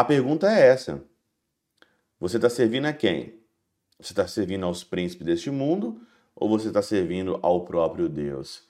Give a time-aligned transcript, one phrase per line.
[0.00, 1.04] A pergunta é essa:
[2.18, 3.34] você está servindo a quem?
[4.00, 6.00] Você está servindo aos príncipes deste mundo
[6.34, 8.66] ou você está servindo ao próprio Deus?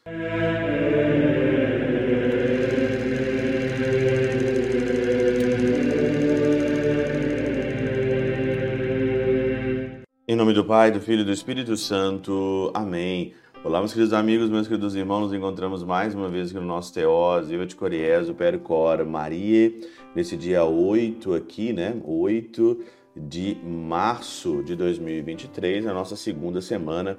[10.27, 12.73] Em nome do Pai, do Filho e do Espírito Santo.
[12.75, 13.35] Amém.
[13.63, 16.95] Olá, meus queridos amigos, meus queridos irmãos, nos encontramos mais uma vez aqui no nosso
[16.95, 19.71] Teós, eu de Coriezo, Percor, Maria,
[20.15, 22.01] nesse dia 8 aqui, né?
[22.03, 22.81] 8
[23.15, 27.19] de março de 2023, a nossa segunda semana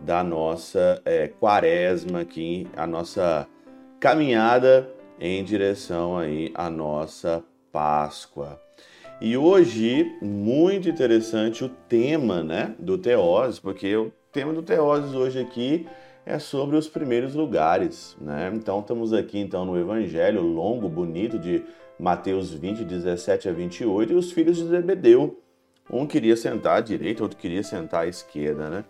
[0.00, 3.46] da nossa é, quaresma aqui, a nossa
[4.00, 4.90] caminhada
[5.20, 8.58] em direção aí à nossa Páscoa.
[9.20, 15.38] E hoje, muito interessante o tema né, do Teoses, porque o tema do Teoses hoje
[15.38, 15.86] aqui
[16.24, 18.16] é sobre os primeiros lugares.
[18.18, 18.50] Né?
[18.54, 21.62] Então, estamos aqui então no Evangelho longo, bonito, de
[21.98, 25.38] Mateus 20, 17 a 28, e os filhos de Zebedeu.
[25.90, 28.84] Um queria sentar à direita, outro queria sentar à esquerda, né?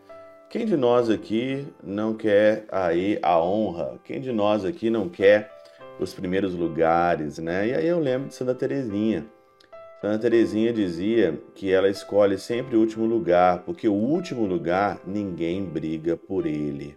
[0.48, 3.98] Quem de nós aqui não quer aí a honra?
[4.04, 5.50] Quem de nós aqui não quer
[5.98, 7.68] os primeiros lugares, né?
[7.68, 9.26] E aí eu lembro de Santa Teresinha.
[10.02, 15.64] Santa Teresinha dizia que ela escolhe sempre o último lugar, porque o último lugar ninguém
[15.64, 16.96] briga por ele.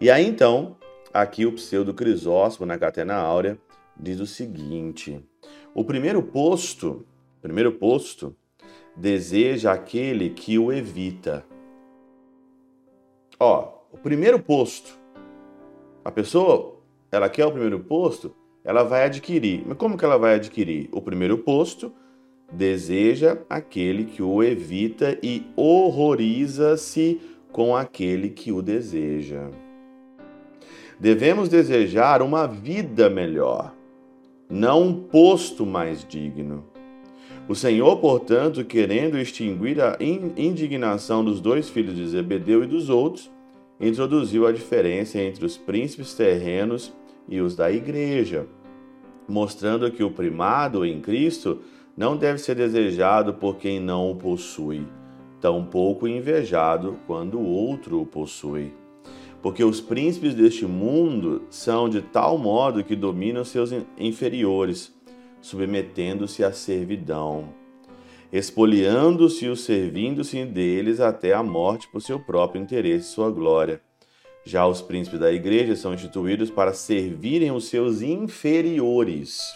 [0.00, 0.76] E aí então,
[1.14, 3.56] aqui o pseudo Crisóstomo na Catena Áurea
[3.96, 5.24] diz o seguinte:
[5.72, 7.06] o primeiro posto,
[7.40, 8.34] primeiro posto
[8.96, 11.44] deseja aquele que o evita.
[13.38, 14.98] Ó, o primeiro posto.
[16.04, 16.80] A pessoa,
[17.12, 19.62] ela quer o primeiro posto, ela vai adquirir.
[19.64, 20.88] Mas como que ela vai adquirir?
[20.90, 21.94] O primeiro posto
[22.52, 27.20] deseja aquele que o evita e horroriza-se
[27.52, 29.50] com aquele que o deseja.
[30.98, 33.74] Devemos desejar uma vida melhor,
[34.48, 36.64] não um posto mais digno.
[37.48, 43.30] O Senhor, portanto, querendo extinguir a indignação dos dois filhos de Zebedeu e dos outros,
[43.80, 46.92] introduziu a diferença entre os príncipes terrenos
[47.28, 48.46] e os da igreja,
[49.26, 51.60] mostrando que o primado em Cristo
[51.98, 54.86] não deve ser desejado por quem não o possui,
[55.40, 58.72] tampouco invejado quando o outro o possui.
[59.42, 64.94] Porque os príncipes deste mundo são de tal modo que dominam seus inferiores,
[65.40, 67.48] submetendo-se à servidão,
[68.32, 73.80] expoliando-se e servindo-se deles até a morte por seu próprio interesse e sua glória.
[74.44, 79.52] Já os príncipes da igreja são instituídos para servirem os seus inferiores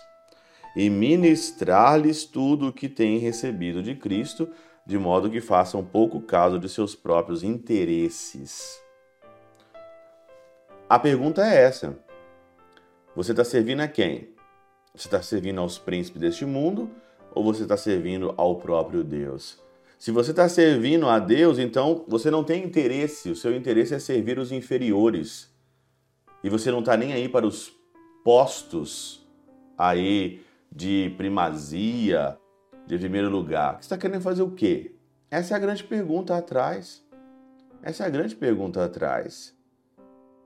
[0.74, 4.48] e ministrar-lhes tudo o que têm recebido de Cristo,
[4.86, 8.80] de modo que façam pouco caso de seus próprios interesses.
[10.88, 11.98] A pergunta é essa:
[13.14, 14.28] você está servindo a quem?
[14.94, 16.90] Você está servindo aos príncipes deste mundo
[17.34, 19.58] ou você está servindo ao próprio Deus?
[19.98, 23.98] Se você está servindo a Deus, então você não tem interesse, o seu interesse é
[23.98, 25.48] servir os inferiores.
[26.42, 27.72] E você não está nem aí para os
[28.24, 29.24] postos
[29.78, 30.40] aí
[30.74, 32.38] de primazia,
[32.86, 33.74] de primeiro lugar.
[33.74, 34.94] Você está querendo fazer o quê?
[35.30, 37.04] Essa é a grande pergunta atrás.
[37.82, 39.54] Essa é a grande pergunta atrás.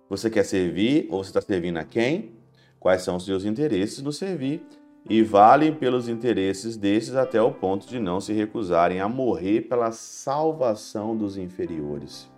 [0.08, 2.36] Você quer servir ou você está servindo a quem?
[2.78, 4.64] Quais são os seus interesses no servir?
[5.08, 9.92] E valem pelos interesses desses até o ponto de não se recusarem a morrer pela
[9.92, 12.28] salvação dos inferiores.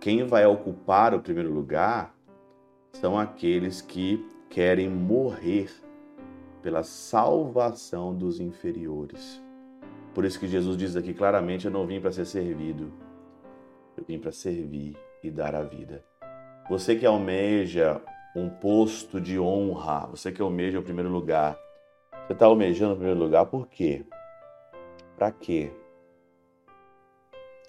[0.00, 2.14] Quem vai ocupar o primeiro lugar
[2.92, 5.68] são aqueles que querem morrer
[6.66, 9.40] pela salvação dos inferiores.
[10.12, 12.92] Por isso que Jesus diz aqui claramente: Eu não vim para ser servido,
[13.96, 16.04] eu vim para servir e dar a vida.
[16.68, 18.02] Você que almeja
[18.34, 21.56] um posto de honra, você que almeja o primeiro lugar,
[22.26, 24.04] você está almejando o primeiro lugar por quê?
[25.16, 25.70] Para quê?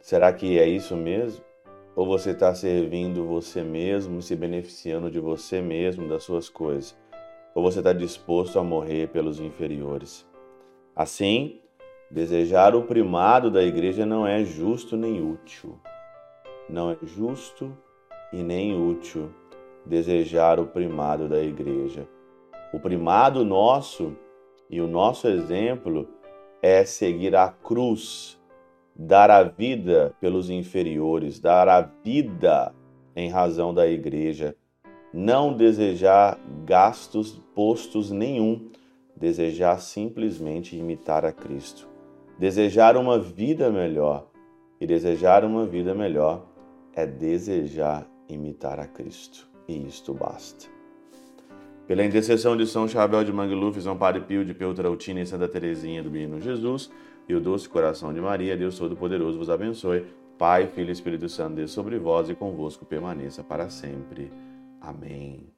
[0.02, 1.46] Será que é isso mesmo?
[1.96, 6.98] Ou você está servindo você mesmo, se beneficiando de você mesmo, das suas coisas?
[7.58, 10.24] Ou você está disposto a morrer pelos inferiores.
[10.96, 11.60] Assim,
[12.12, 15.76] desejar o primado da igreja não é justo nem útil.
[16.70, 17.76] Não é justo
[18.32, 19.32] e nem útil
[19.84, 22.08] desejar o primado da igreja.
[22.72, 24.16] O primado nosso
[24.70, 26.08] e o nosso exemplo
[26.62, 28.40] é seguir a cruz,
[28.96, 32.72] dar a vida pelos inferiores, dar a vida
[33.16, 34.56] em razão da igreja
[35.14, 38.70] não desejar gastos postos nenhum,
[39.16, 41.88] desejar simplesmente imitar a Cristo.
[42.38, 44.28] Desejar uma vida melhor.
[44.80, 46.46] E desejar uma vida melhor
[46.94, 49.48] é desejar imitar a Cristo.
[49.68, 50.68] E isto basta.
[51.88, 56.04] Pela intercessão de São Chabel de Mangluf, São Padre Pio de Peltrautina e Santa Teresinha
[56.04, 56.92] do Menino Jesus,
[57.30, 60.06] e o doce coração de Maria, Deus Todo-Poderoso vos abençoe.
[60.38, 64.32] Pai, Filho e Espírito Santo, Deus sobre vós e convosco permaneça para sempre.
[64.82, 65.54] Amém.